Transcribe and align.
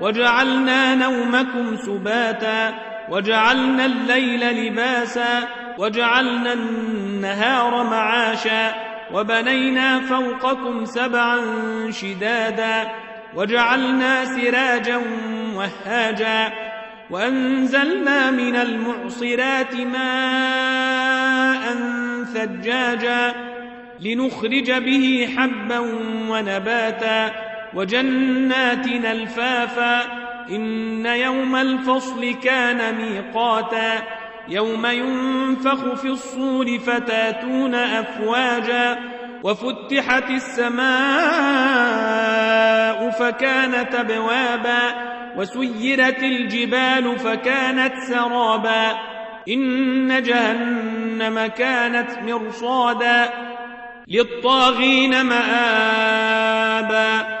وجعلنا 0.00 0.94
نومكم 0.94 1.76
سباتا 1.76 2.74
وجعلنا 3.10 3.84
الليل 3.86 4.66
لباسا 4.66 5.48
وجعلنا 5.78 6.52
النهار 6.52 7.84
معاشا 7.84 8.74
وبنينا 9.12 10.00
فوقكم 10.00 10.84
سبعا 10.84 11.40
شدادا 11.90 12.88
وجعلنا 13.34 14.24
سراجا 14.24 15.00
وهاجا 15.54 16.52
وأنزلنا 17.10 18.30
من 18.30 18.56
المعصرات 18.56 19.74
ماء 19.74 21.60
ثجاجا 22.34 23.34
لنخرج 24.00 24.70
به 24.72 25.28
حبا 25.36 25.78
ونباتا 26.28 27.49
وجنات 27.74 28.86
الفافا 28.86 30.00
إن 30.50 31.06
يوم 31.06 31.56
الفصل 31.56 32.34
كان 32.42 32.94
ميقاتا. 32.94 33.92
يوم 34.48 34.86
ينفخ 34.86 35.94
في 35.94 36.08
الصور 36.08 36.78
فتاتون 36.78 37.74
أفواجا. 37.74 38.98
وفتحت 39.42 40.30
السماء 40.30 40.90
فكانت 43.10 43.94
أبوابا. 43.94 44.80
وسيرت 45.36 46.22
الجبال 46.22 47.18
فكانت 47.18 47.92
سرابا. 48.08 48.98
إن 49.48 50.22
جهنم 50.22 51.46
كانت 51.46 52.10
مرصادا. 52.26 53.28
للطاغين 54.08 55.22
مآبا. 55.22 57.40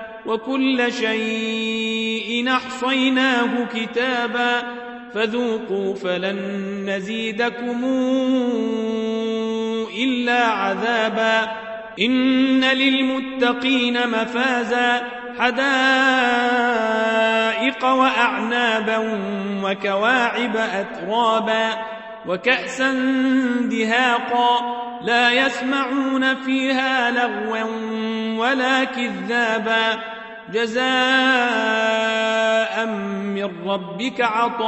وكل 0.25 0.93
شيء 0.93 2.49
أحصيناه 2.49 3.65
كتابا 3.73 4.61
فذوقوا 5.13 5.95
فلن 5.95 6.39
نزيدكم 6.89 7.85
إلا 10.03 10.45
عذابا 10.45 11.51
إن 11.99 12.63
للمتقين 12.65 14.07
مفازا 14.07 15.01
حدائق 15.39 15.61
وأعنابا 17.85 18.97
وكواعب 19.63 20.57
أترابا 20.57 21.69
وكأسا 22.27 22.91
دهاقا 23.61 24.81
لا 25.03 25.31
يسمعون 25.31 26.35
فيها 26.35 27.11
لغوا 27.11 27.63
ولا 28.37 28.83
كذابا 28.83 29.99
جزاء 30.53 30.85
من 32.85 33.69
ربك 33.69 34.21
عطاء 34.21 34.61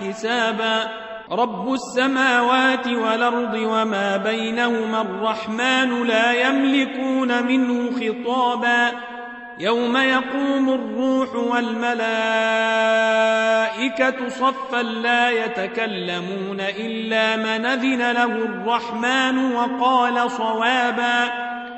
حسابا. 0.00 0.88
رب 1.32 1.72
السماوات 1.72 2.86
والأرض 2.86 3.54
وما 3.54 4.16
بينهما 4.16 5.00
الرحمن 5.00 6.02
لا 6.06 6.32
يملكون 6.32 7.46
منه 7.46 7.90
خطابا. 7.90 8.92
يوم 9.58 9.96
يقوم 9.96 10.70
الروح 10.70 11.34
والملائكة 11.34 11.98
صفا 14.28 14.82
لا 14.82 15.30
يتكلمون 15.30 16.60
إلا 16.60 17.36
من 17.36 17.66
أذن 17.66 18.12
له 18.12 18.24
الرحمن 18.24 19.54
وقال 19.54 20.30
صوابا. 20.30 21.52